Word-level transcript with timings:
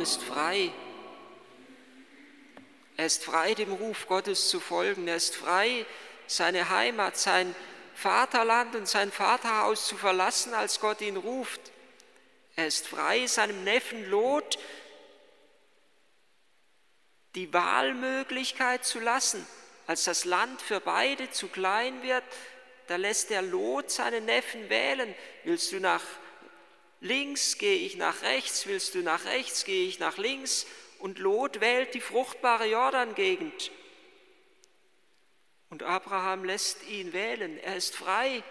Ist 0.00 0.22
frei. 0.22 0.72
Er 2.96 3.04
ist 3.04 3.22
frei, 3.22 3.52
dem 3.52 3.70
Ruf 3.70 4.06
Gottes 4.06 4.48
zu 4.48 4.58
folgen. 4.58 5.06
Er 5.06 5.16
ist 5.16 5.36
frei, 5.36 5.84
seine 6.26 6.70
Heimat, 6.70 7.18
sein 7.18 7.54
Vaterland 7.94 8.74
und 8.76 8.88
sein 8.88 9.12
Vaterhaus 9.12 9.86
zu 9.86 9.98
verlassen, 9.98 10.54
als 10.54 10.80
Gott 10.80 11.02
ihn 11.02 11.18
ruft. 11.18 11.60
Er 12.56 12.66
ist 12.66 12.88
frei, 12.88 13.26
seinem 13.26 13.62
Neffen 13.62 14.08
Lot 14.08 14.58
die 17.34 17.52
Wahlmöglichkeit 17.52 18.86
zu 18.86 19.00
lassen. 19.00 19.46
Als 19.86 20.04
das 20.04 20.24
Land 20.24 20.62
für 20.62 20.80
beide 20.80 21.30
zu 21.30 21.48
klein 21.48 22.02
wird, 22.02 22.24
da 22.86 22.96
lässt 22.96 23.28
der 23.28 23.42
Lot 23.42 23.90
seinen 23.90 24.24
Neffen 24.24 24.70
wählen. 24.70 25.14
Willst 25.44 25.72
du 25.72 25.78
nach 25.78 26.02
links, 27.00 27.58
gehe 27.58 27.76
ich 27.76 27.96
nach 27.96 28.22
rechts, 28.22 28.66
willst 28.66 28.94
du 28.94 29.00
nach 29.00 29.24
rechts, 29.24 29.64
gehe 29.64 29.86
ich 29.86 29.98
nach 29.98 30.18
links. 30.18 30.66
Und 30.98 31.18
Lot 31.18 31.60
wählt 31.60 31.94
die 31.94 32.00
fruchtbare 32.00 32.66
Jordan-Gegend. 32.66 33.70
Und 35.70 35.82
Abraham 35.82 36.44
lässt 36.44 36.86
ihn 36.88 37.12
wählen. 37.12 37.58
Er 37.58 37.76
ist 37.76 37.96
frei, 37.96 38.42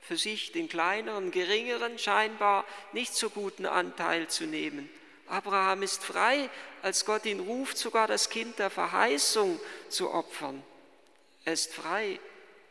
für 0.00 0.16
sich 0.16 0.52
den 0.52 0.68
kleineren, 0.68 1.30
geringeren, 1.30 1.98
scheinbar 1.98 2.64
nicht 2.92 3.14
so 3.14 3.30
guten 3.30 3.64
Anteil 3.64 4.28
zu 4.28 4.44
nehmen. 4.44 4.90
Abraham 5.26 5.82
ist 5.82 6.04
frei, 6.04 6.50
als 6.82 7.06
Gott 7.06 7.24
ihn 7.24 7.40
ruft, 7.40 7.78
sogar 7.78 8.06
das 8.06 8.28
Kind 8.28 8.58
der 8.58 8.68
Verheißung 8.68 9.58
zu 9.88 10.10
opfern. 10.10 10.62
Er 11.46 11.54
ist 11.54 11.72
frei, 11.72 12.20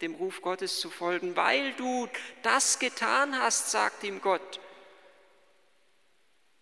dem 0.02 0.14
Ruf 0.14 0.42
Gottes 0.44 0.80
zu 0.80 0.92
folgen, 0.92 1.36
weil 1.36 1.74
du 1.74 2.08
das 2.44 2.78
getan 2.78 3.40
hast, 3.40 3.72
sagt 3.72 4.04
ihm 4.04 4.22
Gott. 4.22 4.60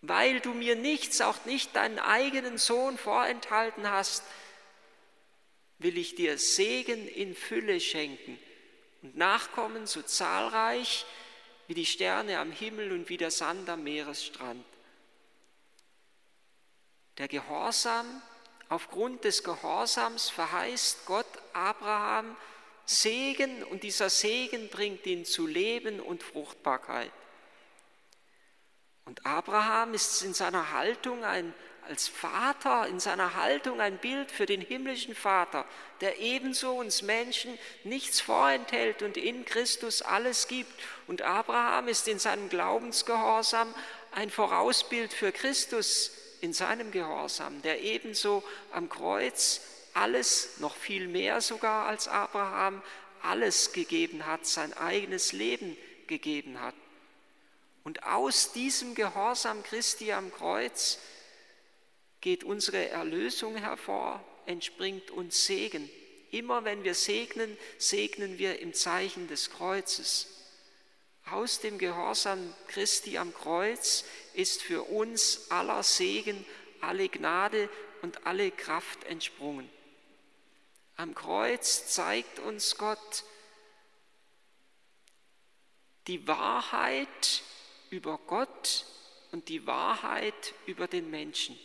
Weil 0.02 0.40
du 0.40 0.52
mir 0.52 0.74
nichts, 0.74 1.20
auch 1.20 1.44
nicht 1.44 1.76
deinen 1.76 1.98
eigenen 1.98 2.58
Sohn 2.58 2.98
vorenthalten 2.98 3.88
hast, 3.88 4.24
will 5.78 5.96
ich 5.96 6.14
dir 6.14 6.38
Segen 6.38 7.08
in 7.08 7.34
Fülle 7.34 7.80
schenken 7.80 8.38
und 9.02 9.16
Nachkommen 9.16 9.86
so 9.86 10.02
zahlreich 10.02 11.06
wie 11.68 11.74
die 11.74 11.86
Sterne 11.86 12.38
am 12.38 12.52
Himmel 12.52 12.92
und 12.92 13.08
wie 13.08 13.16
der 13.16 13.30
Sand 13.30 13.68
am 13.68 13.84
Meeresstrand. 13.84 14.64
Der 17.18 17.28
Gehorsam, 17.28 18.22
aufgrund 18.68 19.24
des 19.24 19.44
Gehorsams 19.44 20.30
verheißt 20.30 21.06
Gott 21.06 21.26
Abraham 21.52 22.36
Segen 22.84 23.62
und 23.64 23.84
dieser 23.84 24.10
Segen 24.10 24.68
bringt 24.68 25.06
ihn 25.06 25.24
zu 25.24 25.46
Leben 25.46 26.00
und 26.00 26.22
Fruchtbarkeit. 26.22 27.12
Und 29.04 29.26
Abraham 29.26 29.94
ist 29.94 30.22
in 30.22 30.34
seiner 30.34 30.72
Haltung 30.72 31.24
ein, 31.24 31.52
als 31.88 32.06
Vater, 32.06 32.86
in 32.86 33.00
seiner 33.00 33.34
Haltung 33.34 33.80
ein 33.80 33.98
Bild 33.98 34.30
für 34.30 34.46
den 34.46 34.60
himmlischen 34.60 35.16
Vater, 35.16 35.64
der 36.00 36.20
ebenso 36.20 36.76
uns 36.78 37.02
Menschen 37.02 37.58
nichts 37.82 38.20
vorenthält 38.20 39.02
und 39.02 39.16
in 39.16 39.44
Christus 39.44 40.00
alles 40.00 40.46
gibt. 40.46 40.72
Und 41.08 41.22
Abraham 41.22 41.88
ist 41.88 42.06
in 42.06 42.20
seinem 42.20 42.48
Glaubensgehorsam 42.48 43.74
ein 44.12 44.30
Vorausbild 44.30 45.12
für 45.12 45.32
Christus, 45.32 46.12
in 46.40 46.52
seinem 46.52 46.90
Gehorsam, 46.92 47.62
der 47.62 47.80
ebenso 47.82 48.42
am 48.72 48.88
Kreuz 48.88 49.60
alles, 49.94 50.58
noch 50.58 50.76
viel 50.76 51.08
mehr 51.08 51.40
sogar 51.40 51.86
als 51.86 52.08
Abraham, 52.08 52.82
alles 53.22 53.72
gegeben 53.72 54.26
hat, 54.26 54.46
sein 54.46 54.72
eigenes 54.72 55.32
Leben 55.32 55.76
gegeben 56.06 56.60
hat. 56.60 56.74
Und 57.84 58.04
aus 58.04 58.52
diesem 58.52 58.94
Gehorsam 58.94 59.62
Christi 59.62 60.12
am 60.12 60.32
Kreuz 60.32 60.98
geht 62.20 62.44
unsere 62.44 62.88
Erlösung 62.88 63.56
hervor, 63.56 64.22
entspringt 64.46 65.10
uns 65.10 65.46
Segen. 65.46 65.90
Immer 66.30 66.64
wenn 66.64 66.84
wir 66.84 66.94
segnen, 66.94 67.56
segnen 67.78 68.38
wir 68.38 68.60
im 68.60 68.72
Zeichen 68.72 69.28
des 69.28 69.50
Kreuzes. 69.50 70.28
Aus 71.30 71.60
dem 71.60 71.78
Gehorsam 71.78 72.54
Christi 72.68 73.18
am 73.18 73.34
Kreuz 73.34 74.04
ist 74.32 74.62
für 74.62 74.82
uns 74.84 75.50
aller 75.50 75.82
Segen, 75.82 76.44
alle 76.80 77.08
Gnade 77.08 77.68
und 78.02 78.26
alle 78.26 78.50
Kraft 78.50 79.04
entsprungen. 79.04 79.68
Am 80.96 81.14
Kreuz 81.14 81.88
zeigt 81.88 82.38
uns 82.38 82.76
Gott 82.76 83.24
die 86.06 86.26
Wahrheit 86.26 87.42
über 87.92 88.18
Gott 88.26 88.86
und 89.30 89.48
die 89.48 89.66
Wahrheit 89.66 90.54
über 90.66 90.88
den 90.88 91.10
Menschen. 91.10 91.58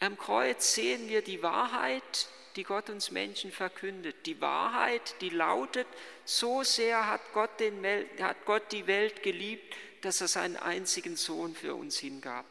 Am 0.00 0.16
Kreuz 0.16 0.74
sehen 0.74 1.08
wir 1.08 1.22
die 1.22 1.42
Wahrheit 1.42 2.28
die 2.56 2.64
Gott 2.64 2.90
uns 2.90 3.12
Menschen 3.12 3.52
verkündet. 3.52 4.26
Die 4.26 4.40
Wahrheit, 4.40 5.14
die 5.20 5.30
lautet, 5.30 5.86
so 6.24 6.64
sehr 6.64 7.08
hat 7.08 7.20
Gott, 7.32 7.60
den, 7.60 7.84
hat 8.20 8.44
Gott 8.46 8.72
die 8.72 8.88
Welt 8.88 9.22
geliebt, 9.22 9.76
dass 10.00 10.20
er 10.20 10.26
seinen 10.26 10.56
einzigen 10.56 11.16
Sohn 11.16 11.54
für 11.54 11.76
uns 11.76 11.98
hingab. 11.98 12.44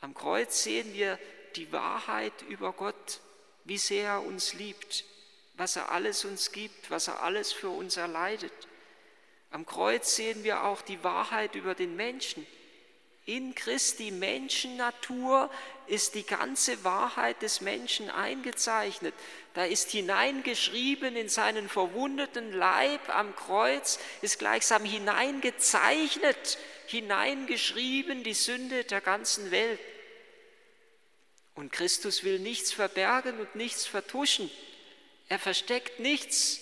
Am 0.00 0.14
Kreuz 0.14 0.62
sehen 0.62 0.94
wir 0.94 1.18
die 1.56 1.70
Wahrheit 1.72 2.32
über 2.48 2.72
Gott, 2.72 3.20
wie 3.64 3.76
sehr 3.76 4.08
er 4.08 4.22
uns 4.22 4.54
liebt, 4.54 5.04
was 5.54 5.76
er 5.76 5.90
alles 5.92 6.24
uns 6.24 6.50
gibt, 6.50 6.90
was 6.90 7.08
er 7.08 7.22
alles 7.22 7.52
für 7.52 7.68
uns 7.68 7.98
erleidet. 7.98 8.52
Am 9.50 9.66
Kreuz 9.66 10.14
sehen 10.16 10.44
wir 10.44 10.64
auch 10.64 10.82
die 10.82 11.02
Wahrheit 11.02 11.54
über 11.54 11.74
den 11.74 11.96
Menschen, 11.96 12.46
in 13.30 13.54
Christi 13.54 14.10
Menschennatur 14.10 15.50
ist 15.86 16.16
die 16.16 16.24
ganze 16.24 16.82
Wahrheit 16.82 17.42
des 17.42 17.60
Menschen 17.60 18.10
eingezeichnet. 18.10 19.14
Da 19.54 19.64
ist 19.64 19.90
hineingeschrieben 19.90 21.14
in 21.14 21.28
seinen 21.28 21.68
verwundeten 21.68 22.52
Leib 22.52 23.14
am 23.14 23.36
Kreuz, 23.36 24.00
ist 24.20 24.40
gleichsam 24.40 24.84
hineingezeichnet, 24.84 26.58
hineingeschrieben 26.86 28.24
die 28.24 28.34
Sünde 28.34 28.82
der 28.82 29.00
ganzen 29.00 29.52
Welt. 29.52 29.78
Und 31.54 31.70
Christus 31.70 32.24
will 32.24 32.40
nichts 32.40 32.72
verbergen 32.72 33.38
und 33.38 33.54
nichts 33.54 33.86
vertuschen. 33.86 34.50
Er 35.28 35.38
versteckt 35.38 36.00
nichts. 36.00 36.60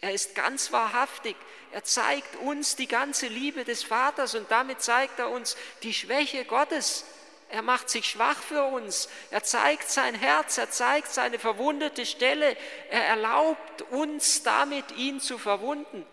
Er 0.00 0.12
ist 0.12 0.34
ganz 0.34 0.72
wahrhaftig. 0.72 1.36
Er 1.72 1.84
zeigt 1.84 2.36
uns 2.36 2.76
die 2.76 2.88
ganze 2.88 3.26
Liebe 3.26 3.64
des 3.64 3.82
Vaters 3.82 4.34
und 4.34 4.50
damit 4.50 4.82
zeigt 4.82 5.18
er 5.18 5.30
uns 5.30 5.56
die 5.82 5.94
Schwäche 5.94 6.44
Gottes. 6.44 7.04
Er 7.50 7.62
macht 7.62 7.90
sich 7.90 8.06
schwach 8.06 8.40
für 8.40 8.62
uns. 8.64 9.08
Er 9.30 9.42
zeigt 9.42 9.90
sein 9.90 10.14
Herz, 10.14 10.56
er 10.56 10.70
zeigt 10.70 11.12
seine 11.12 11.38
verwundete 11.38 12.06
Stelle. 12.06 12.56
Er 12.90 13.06
erlaubt 13.08 13.82
uns 13.90 14.42
damit, 14.42 14.92
ihn 14.92 15.20
zu 15.20 15.36
verwunden. 15.36 16.06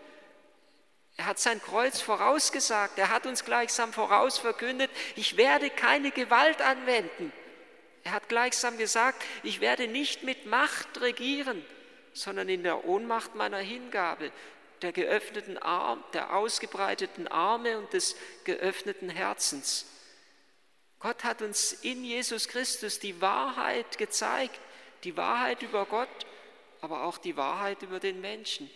Er 1.16 1.26
hat 1.26 1.38
sein 1.38 1.60
Kreuz 1.62 2.00
vorausgesagt. 2.00 2.98
Er 2.98 3.10
hat 3.10 3.26
uns 3.26 3.44
gleichsam 3.44 3.92
vorausverkündet, 3.92 4.90
ich 5.16 5.36
werde 5.36 5.70
keine 5.70 6.10
Gewalt 6.10 6.60
anwenden. 6.60 7.32
Er 8.04 8.12
hat 8.12 8.28
gleichsam 8.28 8.78
gesagt, 8.78 9.22
ich 9.42 9.60
werde 9.60 9.88
nicht 9.88 10.22
mit 10.22 10.46
Macht 10.46 11.00
regieren, 11.00 11.64
sondern 12.18 12.48
in 12.48 12.62
der 12.62 12.84
Ohnmacht 12.84 13.34
meiner 13.34 13.58
Hingabe, 13.58 14.32
der 14.82 14.92
geöffneten 14.92 15.58
Arm, 15.58 16.02
der 16.12 16.34
ausgebreiteten 16.34 17.28
Arme 17.28 17.78
und 17.78 17.92
des 17.92 18.16
geöffneten 18.44 19.08
Herzens. 19.08 19.86
Gott 21.00 21.24
hat 21.24 21.42
uns 21.42 21.72
in 21.72 22.04
Jesus 22.04 22.48
Christus 22.48 22.98
die 22.98 23.20
Wahrheit 23.20 23.98
gezeigt, 23.98 24.60
die 25.04 25.16
Wahrheit 25.16 25.62
über 25.62 25.86
Gott, 25.86 26.08
aber 26.80 27.04
auch 27.04 27.18
die 27.18 27.36
Wahrheit 27.36 27.82
über 27.82 28.00
den 28.00 28.20
Menschen. 28.20 28.68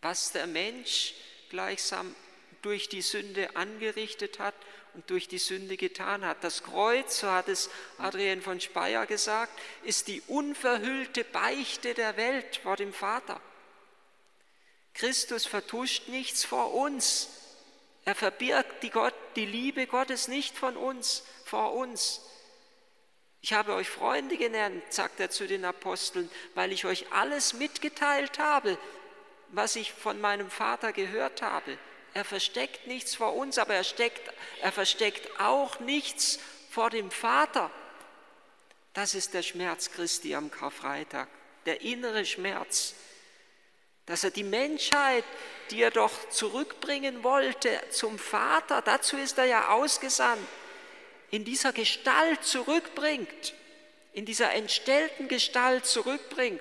Was 0.00 0.32
der 0.32 0.48
Mensch 0.48 1.14
gleichsam 1.50 2.14
durch 2.62 2.88
die 2.88 3.02
Sünde 3.02 3.54
angerichtet 3.56 4.38
hat 4.38 4.54
und 4.94 5.08
durch 5.10 5.28
die 5.28 5.38
Sünde 5.38 5.76
getan 5.76 6.24
hat. 6.24 6.44
Das 6.44 6.62
Kreuz, 6.62 7.20
so 7.20 7.30
hat 7.30 7.48
es 7.48 7.70
Adrian 7.98 8.42
von 8.42 8.60
Speyer 8.60 9.06
gesagt, 9.06 9.58
ist 9.82 10.08
die 10.08 10.20
unverhüllte 10.26 11.24
Beichte 11.24 11.94
der 11.94 12.16
Welt 12.16 12.56
vor 12.62 12.76
dem 12.76 12.92
Vater. 12.92 13.40
Christus 14.94 15.46
vertuscht 15.46 16.08
nichts 16.08 16.44
vor 16.44 16.74
uns. 16.74 17.28
Er 18.04 18.14
verbirgt 18.14 18.82
die, 18.82 18.90
Gott, 18.90 19.14
die 19.36 19.46
Liebe 19.46 19.86
Gottes 19.86 20.28
nicht 20.28 20.56
von 20.56 20.76
uns, 20.76 21.22
vor 21.44 21.72
uns. 21.72 22.20
Ich 23.40 23.52
habe 23.52 23.74
euch 23.74 23.88
Freunde 23.88 24.36
genannt, 24.36 24.82
sagt 24.90 25.18
er 25.18 25.30
zu 25.30 25.46
den 25.46 25.64
Aposteln, 25.64 26.30
weil 26.54 26.72
ich 26.72 26.84
euch 26.84 27.12
alles 27.12 27.54
mitgeteilt 27.54 28.38
habe, 28.38 28.78
was 29.48 29.76
ich 29.76 29.92
von 29.92 30.20
meinem 30.20 30.50
Vater 30.50 30.92
gehört 30.92 31.42
habe. 31.42 31.78
Er 32.14 32.24
versteckt 32.24 32.86
nichts 32.86 33.14
vor 33.14 33.34
uns, 33.34 33.58
aber 33.58 33.74
er, 33.74 33.84
steckt, 33.84 34.32
er 34.60 34.72
versteckt 34.72 35.40
auch 35.40 35.80
nichts 35.80 36.38
vor 36.70 36.90
dem 36.90 37.10
Vater. 37.10 37.70
Das 38.94 39.14
ist 39.14 39.34
der 39.34 39.42
Schmerz 39.42 39.90
Christi 39.90 40.34
am 40.34 40.50
Karfreitag, 40.50 41.28
der 41.64 41.80
innere 41.80 42.24
Schmerz 42.26 42.94
dass 44.06 44.24
er 44.24 44.30
die 44.30 44.42
Menschheit, 44.42 45.24
die 45.70 45.80
er 45.80 45.90
doch 45.90 46.28
zurückbringen 46.28 47.22
wollte 47.22 47.70
zum 47.90 48.18
Vater, 48.18 48.82
dazu 48.82 49.16
ist 49.16 49.38
er 49.38 49.44
ja 49.44 49.68
ausgesandt, 49.68 50.46
in 51.30 51.44
dieser 51.44 51.72
Gestalt 51.72 52.44
zurückbringt, 52.44 53.54
in 54.12 54.26
dieser 54.26 54.52
entstellten 54.52 55.28
Gestalt 55.28 55.86
zurückbringt, 55.86 56.60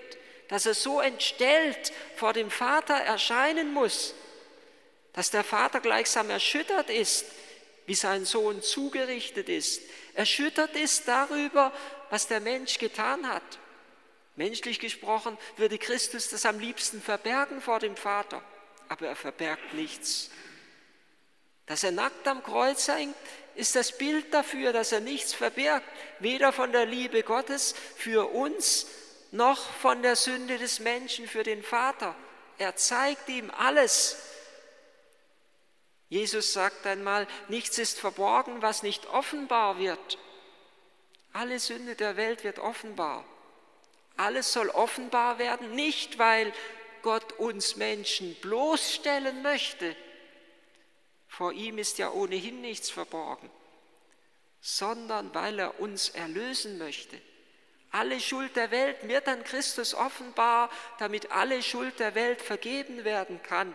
dass 0.49 0.65
er 0.65 0.75
so 0.75 1.01
entstellt 1.01 1.91
vor 2.15 2.33
dem 2.33 2.51
Vater 2.51 2.93
erscheinen 2.93 3.73
muss, 3.73 4.13
dass 5.13 5.31
der 5.31 5.43
Vater 5.43 5.79
gleichsam 5.79 6.29
erschüttert 6.29 6.89
ist, 6.89 7.25
wie 7.85 7.95
sein 7.95 8.25
Sohn 8.25 8.61
zugerichtet 8.61 9.49
ist, 9.49 9.81
erschüttert 10.13 10.75
ist 10.75 11.07
darüber, 11.07 11.73
was 12.09 12.27
der 12.27 12.39
Mensch 12.39 12.77
getan 12.77 13.27
hat. 13.27 13.43
Menschlich 14.35 14.79
gesprochen 14.79 15.37
würde 15.57 15.77
Christus 15.77 16.29
das 16.29 16.45
am 16.45 16.59
liebsten 16.59 17.01
verbergen 17.01 17.61
vor 17.61 17.79
dem 17.79 17.97
Vater, 17.97 18.41
aber 18.87 19.07
er 19.07 19.15
verbergt 19.15 19.73
nichts. 19.73 20.29
Dass 21.65 21.83
er 21.83 21.91
nackt 21.91 22.27
am 22.27 22.43
Kreuz 22.43 22.87
hängt, 22.87 23.15
ist 23.55 23.75
das 23.75 23.97
Bild 23.97 24.33
dafür, 24.33 24.73
dass 24.73 24.91
er 24.91 25.01
nichts 25.01 25.33
verbirgt, 25.33 25.85
weder 26.19 26.51
von 26.51 26.71
der 26.71 26.85
Liebe 26.85 27.23
Gottes 27.23 27.75
für 27.97 28.31
uns 28.31 28.87
noch 29.31 29.71
von 29.75 30.01
der 30.01 30.15
Sünde 30.15 30.57
des 30.57 30.79
Menschen 30.79 31.27
für 31.27 31.43
den 31.43 31.63
Vater. 31.63 32.15
Er 32.57 32.75
zeigt 32.75 33.29
ihm 33.29 33.51
alles. 33.51 34.17
Jesus 36.11 36.51
sagt 36.51 36.85
einmal, 36.85 37.25
nichts 37.47 37.77
ist 37.77 37.97
verborgen, 37.97 38.61
was 38.61 38.83
nicht 38.83 39.05
offenbar 39.07 39.79
wird. 39.79 40.17
Alle 41.31 41.57
Sünde 41.57 41.95
der 41.95 42.17
Welt 42.17 42.43
wird 42.43 42.59
offenbar. 42.59 43.23
Alles 44.17 44.51
soll 44.51 44.67
offenbar 44.71 45.39
werden, 45.39 45.73
nicht 45.73 46.19
weil 46.19 46.51
Gott 47.01 47.31
uns 47.39 47.77
Menschen 47.77 48.35
bloßstellen 48.41 49.41
möchte. 49.41 49.95
Vor 51.29 51.53
ihm 51.53 51.77
ist 51.77 51.97
ja 51.97 52.11
ohnehin 52.11 52.59
nichts 52.59 52.89
verborgen, 52.89 53.49
sondern 54.59 55.33
weil 55.33 55.59
er 55.59 55.79
uns 55.79 56.09
erlösen 56.09 56.77
möchte. 56.77 57.21
Alle 57.91 58.19
Schuld 58.19 58.57
der 58.57 58.69
Welt 58.71 59.07
wird 59.07 59.29
an 59.29 59.45
Christus 59.45 59.93
offenbar, 59.93 60.69
damit 60.99 61.31
alle 61.31 61.63
Schuld 61.63 62.01
der 62.01 62.15
Welt 62.15 62.41
vergeben 62.41 63.05
werden 63.05 63.41
kann, 63.43 63.73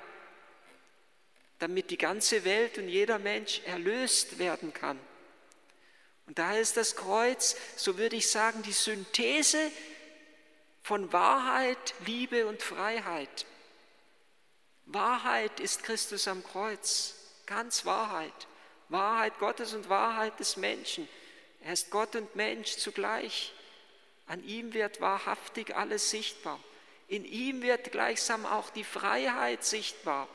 damit 1.58 1.90
die 1.90 1.98
ganze 1.98 2.44
Welt 2.44 2.78
und 2.78 2.88
jeder 2.88 3.18
Mensch 3.18 3.62
erlöst 3.64 4.38
werden 4.38 4.72
kann. 4.72 4.98
Und 6.26 6.38
daher 6.38 6.60
ist 6.60 6.76
das 6.76 6.96
Kreuz, 6.96 7.56
so 7.76 7.98
würde 7.98 8.16
ich 8.16 8.28
sagen, 8.28 8.62
die 8.62 8.72
Synthese 8.72 9.70
von 10.82 11.12
Wahrheit, 11.12 11.94
Liebe 12.04 12.46
und 12.46 12.62
Freiheit. 12.62 13.46
Wahrheit 14.86 15.60
ist 15.60 15.82
Christus 15.82 16.28
am 16.28 16.44
Kreuz, 16.44 17.14
ganz 17.46 17.84
Wahrheit. 17.84 18.46
Wahrheit 18.88 19.38
Gottes 19.38 19.74
und 19.74 19.88
Wahrheit 19.88 20.38
des 20.38 20.56
Menschen. 20.56 21.08
Er 21.62 21.72
ist 21.72 21.90
Gott 21.90 22.14
und 22.14 22.36
Mensch 22.36 22.76
zugleich. 22.76 23.52
An 24.26 24.44
ihm 24.44 24.74
wird 24.74 25.00
wahrhaftig 25.00 25.74
alles 25.74 26.10
sichtbar. 26.10 26.60
In 27.08 27.24
ihm 27.24 27.62
wird 27.62 27.92
gleichsam 27.92 28.46
auch 28.46 28.70
die 28.70 28.84
Freiheit 28.84 29.64
sichtbar. 29.64 30.28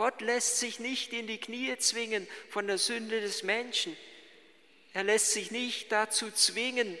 Gott 0.00 0.22
lässt 0.22 0.58
sich 0.58 0.80
nicht 0.80 1.12
in 1.12 1.26
die 1.26 1.36
Knie 1.36 1.76
zwingen 1.76 2.26
von 2.48 2.66
der 2.66 2.78
Sünde 2.78 3.20
des 3.20 3.42
Menschen. 3.42 3.94
Er 4.94 5.04
lässt 5.04 5.32
sich 5.32 5.50
nicht 5.50 5.92
dazu 5.92 6.30
zwingen, 6.30 6.96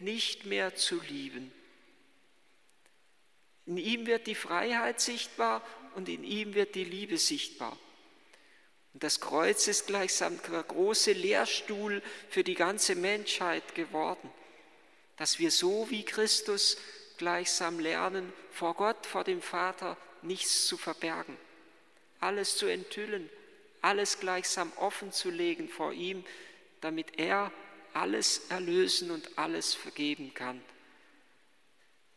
nicht 0.00 0.44
mehr 0.44 0.74
zu 0.74 1.00
lieben. 1.00 1.50
In 3.64 3.78
ihm 3.78 4.06
wird 4.06 4.26
die 4.26 4.34
Freiheit 4.34 5.00
sichtbar 5.00 5.66
und 5.94 6.10
in 6.10 6.24
ihm 6.24 6.52
wird 6.52 6.74
die 6.74 6.84
Liebe 6.84 7.16
sichtbar. 7.16 7.74
Und 8.92 9.02
das 9.02 9.20
Kreuz 9.20 9.66
ist 9.66 9.86
gleichsam 9.86 10.38
der 10.50 10.62
große 10.62 11.12
Lehrstuhl 11.12 12.02
für 12.28 12.44
die 12.44 12.54
ganze 12.54 12.96
Menschheit 12.96 13.74
geworden, 13.74 14.30
dass 15.16 15.38
wir 15.38 15.50
so 15.50 15.88
wie 15.88 16.04
Christus 16.04 16.76
gleichsam 17.16 17.80
lernen, 17.80 18.30
vor 18.50 18.74
Gott, 18.74 19.06
vor 19.06 19.24
dem 19.24 19.40
Vater 19.40 19.96
nichts 20.20 20.66
zu 20.66 20.76
verbergen, 20.76 21.38
alles 22.22 22.56
zu 22.56 22.66
enthüllen, 22.66 23.28
alles 23.80 24.20
gleichsam 24.20 24.72
offen 24.76 25.12
zu 25.12 25.30
legen 25.30 25.68
vor 25.68 25.92
ihm, 25.92 26.24
damit 26.80 27.18
er 27.18 27.52
alles 27.92 28.42
erlösen 28.48 29.10
und 29.10 29.38
alles 29.38 29.74
vergeben 29.74 30.32
kann. 30.34 30.62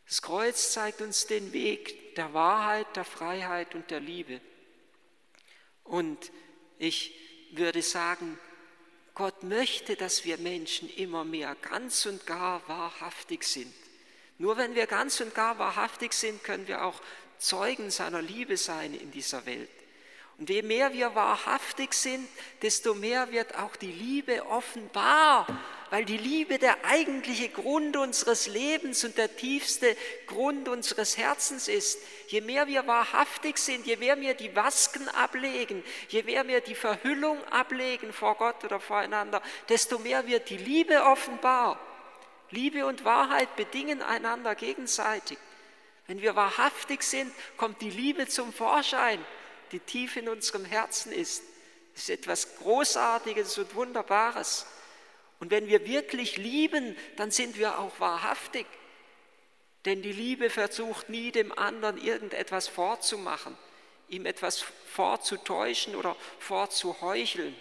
Das 0.08 0.22
Kreuz 0.22 0.72
zeigt 0.72 1.02
uns 1.02 1.26
den 1.26 1.52
Weg 1.52 2.16
der 2.16 2.34
Wahrheit, 2.34 2.96
der 2.96 3.06
Freiheit 3.06 3.74
und 3.74 3.90
der 3.90 4.00
Liebe. 4.00 4.40
Und 5.84 6.32
ich 6.78 7.16
würde 7.52 7.82
sagen, 7.82 8.40
Gott 9.16 9.44
möchte, 9.44 9.96
dass 9.96 10.26
wir 10.26 10.38
Menschen 10.38 10.90
immer 10.96 11.24
mehr 11.24 11.56
ganz 11.62 12.06
und 12.06 12.26
gar 12.26 12.68
wahrhaftig 12.68 13.44
sind. 13.44 13.74
Nur 14.38 14.58
wenn 14.58 14.76
wir 14.76 14.88
ganz 14.88 15.22
und 15.22 15.34
gar 15.34 15.58
wahrhaftig 15.58 16.14
sind, 16.14 16.44
können 16.44 16.68
wir 16.68 16.84
auch 16.84 17.02
Zeugen 17.40 17.90
seiner 17.90 18.22
Liebe 18.22 18.58
sein 18.58 18.94
in 18.94 19.12
dieser 19.12 19.46
Welt. 19.46 19.70
Und 20.38 20.50
je 20.50 20.62
mehr 20.62 20.92
wir 20.94 21.16
wahrhaftig 21.16 21.94
sind, 21.94 22.28
desto 22.62 22.94
mehr 22.94 23.32
wird 23.32 23.56
auch 23.58 23.76
die 23.76 23.92
Liebe 23.92 24.46
offenbar 24.48 25.48
weil 25.96 26.04
die 26.04 26.18
Liebe 26.18 26.58
der 26.58 26.84
eigentliche 26.84 27.50
Grund 27.50 27.96
unseres 27.96 28.48
Lebens 28.48 29.04
und 29.04 29.18
der 29.18 29.36
tiefste 29.36 29.96
Grund 30.28 30.68
unseres 30.68 31.18
Herzens 31.18 31.68
ist. 31.68 32.00
Je 32.28 32.42
mehr 32.42 32.68
wir 32.68 32.88
wahrhaftig 32.88 33.58
sind, 33.58 33.86
je 33.86 33.96
mehr 33.96 34.20
wir 34.20 34.34
die 34.34 34.50
Masken 34.50 35.08
ablegen, 35.10 35.84
je 36.10 36.24
mehr 36.24 36.48
wir 36.48 36.62
die 36.62 36.76
Verhüllung 36.76 37.42
ablegen 37.46 38.12
vor 38.14 38.36
Gott 38.36 38.64
oder 38.64 38.80
voreinander, 38.80 39.42
desto 39.70 40.00
mehr 40.00 40.28
wird 40.28 40.50
die 40.50 40.58
Liebe 40.58 41.04
offenbar. 41.04 41.80
Liebe 42.50 42.86
und 42.86 43.06
Wahrheit 43.06 43.56
bedingen 43.56 44.02
einander 44.02 44.56
gegenseitig. 44.56 45.38
Wenn 46.08 46.22
wir 46.22 46.36
wahrhaftig 46.36 47.04
sind, 47.04 47.32
kommt 47.58 47.82
die 47.82 47.90
Liebe 47.90 48.28
zum 48.28 48.54
Vorschein, 48.54 49.24
die 49.72 49.80
tief 49.80 50.16
in 50.18 50.30
unserem 50.30 50.66
Herzen 50.66 51.12
ist. 51.12 51.44
Ist 51.96 52.10
etwas 52.10 52.58
Großartiges 52.58 53.58
und 53.58 53.76
Wunderbares. 53.76 54.66
Und 55.40 55.52
wenn 55.52 55.68
wir 55.68 55.86
wirklich 55.86 56.38
lieben, 56.38 56.96
dann 57.18 57.32
sind 57.32 57.58
wir 57.58 57.80
auch 57.80 58.00
wahrhaftig. 58.00 58.66
Denn 59.86 60.02
die 60.02 60.12
Liebe 60.12 60.50
versucht 60.50 61.10
nie 61.10 61.32
dem 61.32 61.58
anderen 61.58 61.98
irgendetwas 61.98 62.68
vorzumachen, 62.68 63.56
ihm 64.10 64.26
etwas 64.26 64.66
vorzutäuschen 64.88 65.96
oder 65.96 66.16
vorzuheucheln. 66.40 67.56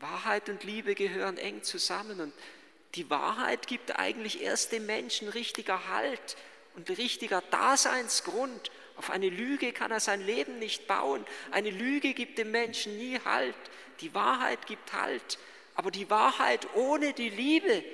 Wahrheit 0.00 0.48
und 0.48 0.64
Liebe 0.64 0.94
gehören 0.94 1.38
eng 1.38 1.62
zusammen 1.62 2.20
und 2.20 2.34
die 2.94 3.08
Wahrheit 3.10 3.66
gibt 3.66 3.98
eigentlich 3.98 4.42
erst 4.42 4.72
dem 4.72 4.86
Menschen 4.86 5.28
richtiger 5.28 5.88
Halt 5.88 6.36
und 6.76 6.90
richtiger 6.90 7.42
Daseinsgrund. 7.50 8.70
Auf 8.96 9.10
eine 9.10 9.28
Lüge 9.28 9.72
kann 9.72 9.90
er 9.90 10.00
sein 10.00 10.24
Leben 10.24 10.58
nicht 10.58 10.86
bauen. 10.86 11.24
Eine 11.50 11.70
Lüge 11.70 12.14
gibt 12.14 12.38
dem 12.38 12.50
Menschen 12.50 12.96
nie 12.96 13.18
Halt. 13.24 13.56
Die 14.00 14.14
Wahrheit 14.14 14.66
gibt 14.66 14.92
Halt. 14.92 15.38
Aber 15.74 15.90
die 15.90 16.08
Wahrheit 16.10 16.68
ohne 16.74 17.12
die 17.12 17.30
Liebe 17.30 17.84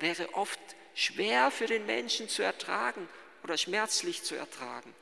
wäre 0.00 0.34
oft 0.34 0.60
schwer 0.94 1.50
für 1.50 1.66
den 1.66 1.86
Menschen 1.86 2.28
zu 2.28 2.42
ertragen 2.42 3.08
oder 3.44 3.58
schmerzlich 3.58 4.22
zu 4.22 4.34
ertragen. 4.34 4.94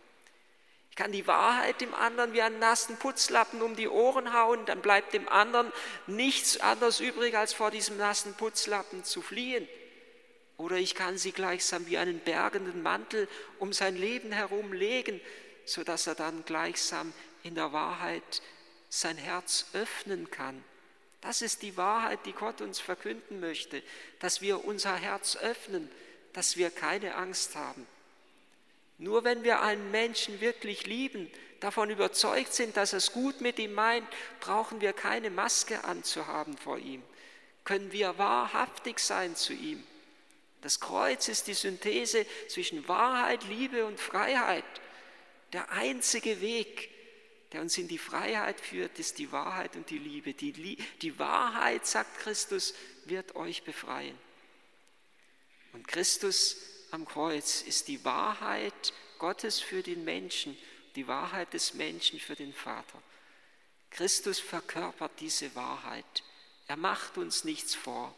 Ich 0.91 0.97
kann 0.97 1.13
die 1.13 1.27
Wahrheit 1.27 1.81
dem 1.81 1.95
anderen 1.95 2.33
wie 2.33 2.43
einen 2.43 2.59
nassen 2.59 2.97
Putzlappen 2.97 3.61
um 3.61 3.77
die 3.77 3.89
Ohren 3.89 4.33
hauen, 4.33 4.65
dann 4.65 4.81
bleibt 4.81 5.13
dem 5.13 5.29
anderen 5.29 5.71
nichts 6.07 6.59
anderes 6.59 7.01
übrig, 7.01 7.37
als 7.37 7.53
vor 7.53 7.71
diesem 7.71 7.99
nassen 7.99 8.35
Putzlappen 8.35 9.05
zu 9.05 9.21
fliehen. 9.21 9.69
Oder 10.57 10.77
ich 10.77 10.95
kann 10.95 11.19
sie 11.19 11.33
gleichsam 11.33 11.87
wie 11.87 11.99
einen 11.99 12.21
bergenden 12.21 12.83
Mantel 12.83 13.29
um 13.59 13.73
sein 13.73 13.97
Leben 13.97 14.33
herum 14.33 14.73
legen, 14.73 15.21
sodass 15.65 16.07
er 16.07 16.15
dann 16.15 16.45
gleichsam 16.45 17.13
in 17.43 17.55
der 17.55 17.73
Wahrheit 17.73 18.43
sein 18.89 19.17
Herz 19.17 19.67
öffnen 19.75 20.31
kann 20.31 20.65
das 21.27 21.43
ist 21.43 21.63
die 21.63 21.77
Wahrheit, 21.77 22.21
die 22.25 22.33
Gott 22.33 22.61
uns 22.61 22.79
verkünden 22.79 23.41
möchte, 23.41 23.83
dass 24.21 24.41
wir 24.43 24.65
unser 24.65 24.95
Herz 24.95 25.37
öffnen, 25.37 25.91
dass 26.33 26.57
wir 26.57 26.71
keine 26.71 27.17
Angst 27.17 27.57
haben. 27.57 27.85
Nur 28.99 29.25
wenn 29.25 29.43
wir 29.43 29.61
einen 29.61 29.91
Menschen 29.91 30.41
wirklich 30.41 30.87
lieben, 30.87 31.29
davon 31.59 31.91
überzeugt 31.91 32.55
sind, 32.55 32.77
dass 32.77 32.93
es 32.93 33.13
gut 33.13 33.41
mit 33.41 33.59
ihm 33.59 33.73
meint, 33.73 34.07
brauchen 34.39 34.81
wir 34.81 34.93
keine 34.93 35.31
Maske 35.31 35.83
anzuhaben 35.83 36.57
vor 36.57 36.79
ihm. 36.79 37.03
Können 37.65 37.91
wir 37.91 38.19
wahrhaftig 38.19 39.01
sein 39.01 39.35
zu 39.35 39.53
ihm. 39.53 39.85
Das 40.63 40.81
Kreuz 40.81 41.29
ist 41.29 41.47
die 41.47 41.55
Synthese 41.55 42.27
zwischen 42.49 42.87
Wahrheit, 42.89 43.45
Liebe 43.45 43.87
und 43.87 44.01
Freiheit. 44.01 44.65
Der 45.53 45.71
einzige 45.71 46.41
Weg, 46.41 46.91
der 47.53 47.61
uns 47.61 47.79
in 47.79 47.89
die 47.89 47.99
Freiheit 47.99 48.61
führt, 48.61 48.99
ist 48.99 49.19
die 49.19 49.31
Wahrheit 49.33 49.77
und 49.77 49.89
die 49.91 49.99
Liebe. 49.99 50.35
Die, 50.35 50.77
die 51.03 51.19
Wahrheit, 51.19 51.87
sagt 51.87 52.19
Christus, 52.19 52.75
wird 53.05 53.37
euch 53.37 53.63
befreien. 53.63 54.19
Und 55.73 55.87
Christus 55.87 56.57
am 56.91 57.05
Kreuz 57.05 57.63
ist 57.63 57.89
die 57.89 58.05
Wahrheit 58.05 58.93
Gottes 59.19 59.61
für 59.61 59.83
den 59.83 60.05
Menschen, 60.05 60.57
die 60.97 61.07
Wahrheit 61.07 61.53
des 61.53 61.75
Menschen 61.75 62.19
für 62.19 62.35
den 62.35 62.53
Vater. 62.53 63.03
Christus 63.91 64.39
verkörpert 64.39 65.13
diese 65.21 65.55
Wahrheit. 65.55 66.23
Er 66.67 66.77
macht 66.77 67.19
uns 67.19 67.45
nichts 67.45 67.75
vor. 67.75 68.15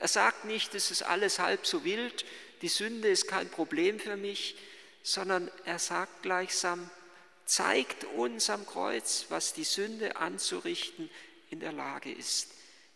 Er 0.00 0.08
sagt 0.08 0.46
nicht, 0.46 0.74
es 0.74 0.90
ist 0.90 1.02
alles 1.02 1.38
halb 1.38 1.66
so 1.66 1.84
wild, 1.84 2.24
die 2.62 2.68
Sünde 2.68 3.08
ist 3.08 3.28
kein 3.28 3.50
Problem 3.50 4.00
für 4.00 4.16
mich, 4.16 4.56
sondern 5.02 5.50
er 5.66 5.78
sagt 5.78 6.22
gleichsam, 6.22 6.90
zeigt 7.44 8.04
uns 8.04 8.48
am 8.48 8.66
Kreuz, 8.66 9.26
was 9.28 9.52
die 9.52 9.64
Sünde 9.64 10.16
anzurichten 10.16 11.10
in 11.50 11.60
der 11.60 11.72
Lage 11.72 12.10
ist. 12.10 12.48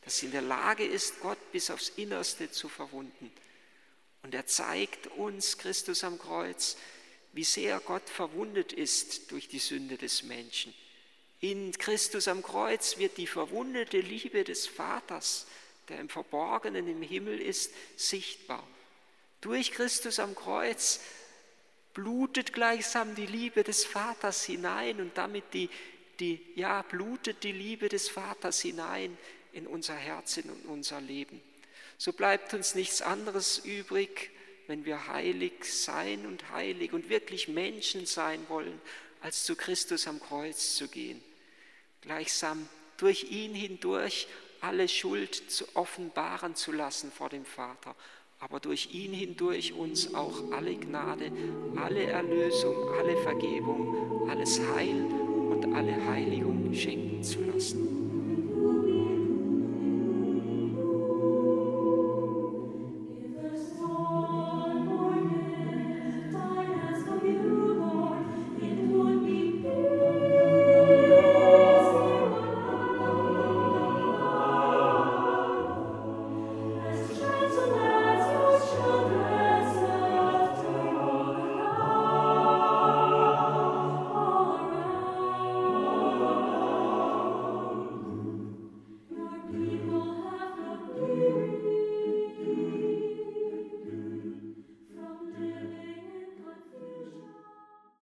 Dass 0.03 0.19
sie 0.19 0.27
in 0.27 0.33
der 0.33 0.43
Lage 0.43 0.85
ist, 0.85 1.21
Gott 1.21 1.39
bis 1.53 1.71
aufs 1.71 1.91
Innerste 1.91 2.51
zu 2.51 2.71
verwunden. 2.71 3.31
Und 4.23 4.35
er 4.35 4.47
zeigt 4.47 5.07
uns, 5.09 5.59
Christus 5.59 6.05
am 6.05 6.19
Kreuz, 6.19 6.79
wie 7.35 7.45
sehr 7.45 7.81
Gott 7.81 8.09
verwundet 8.09 8.73
ist 8.73 9.31
durch 9.31 9.49
die 9.49 9.59
Sünde 9.59 9.99
des 9.99 10.23
Menschen. 10.23 10.73
In 11.41 11.73
Christus 11.73 12.29
am 12.29 12.43
Kreuz 12.43 12.97
wird 12.97 13.19
die 13.19 13.27
verwundete 13.27 14.01
Liebe 14.01 14.45
des 14.45 14.67
Vaters, 14.67 15.47
der 15.89 16.01
im 16.01 16.09
Verborgenen 16.09 16.89
im 16.89 17.03
Himmel 17.03 17.41
ist, 17.41 17.73
sichtbar. 17.97 18.67
Durch 19.41 19.73
Christus 19.73 20.19
am 20.19 20.35
Kreuz 20.35 21.01
blutet 21.93 22.53
gleichsam 22.53 23.15
die 23.15 23.27
Liebe 23.27 23.63
des 23.63 23.85
Vaters 23.85 24.45
hinein 24.45 25.01
und 25.01 25.17
damit 25.17 25.45
die, 25.55 25.71
die, 26.19 26.41
ja, 26.57 26.83
blutet 26.83 27.45
die 27.45 27.53
Liebe 27.53 27.89
des 27.89 28.09
Vaters 28.09 28.61
hinein 28.61 29.17
in 29.53 29.67
unser 29.67 29.95
Herz, 29.95 30.37
in 30.37 30.51
unser 30.67 31.01
Leben. 31.01 31.41
So 31.99 32.13
bleibt 32.13 32.55
uns 32.55 32.75
nichts 32.75 33.03
anderes 33.03 33.59
übrig, 33.59 34.31
wenn 34.67 34.85
wir 34.85 35.09
heilig 35.09 35.65
sein 35.65 36.27
und 36.27 36.51
heilig 36.51 36.93
und 36.93 37.09
wirklich 37.09 37.49
Menschen 37.49 38.07
sein 38.07 38.49
wollen, 38.49 38.81
als 39.21 39.45
zu 39.45 39.55
Christus 39.55 40.07
am 40.07 40.21
Kreuz 40.21 40.75
zu 40.75 40.89
gehen. 40.89 41.23
Gleichsam 42.01 42.69
durch 42.97 43.25
ihn 43.31 43.55
hindurch 43.55 44.27
alle 44.67 44.89
Schuld 44.89 45.35
zu 45.35 45.65
offenbaren 45.75 46.55
zu 46.55 46.73
lassen 46.73 47.13
vor 47.13 47.29
dem 47.29 47.45
Vater, 47.45 47.95
aber 48.41 48.61
durch 48.61 48.95
ihn 48.95 49.13
hindurch 49.13 49.73
uns 49.75 50.15
auch 50.15 50.53
alle 50.53 50.75
Gnade, 50.75 51.31
alle 51.77 52.05
Erlösung, 52.05 52.75
alle 52.99 53.17
Vergebung, 53.19 54.29
alles 54.29 54.61
Heil 54.75 55.05
und 55.51 55.75
alle 55.75 56.05
Heiligung 56.07 56.73
schenken 56.73 57.23
zu 57.23 57.43
lassen. 57.43 57.94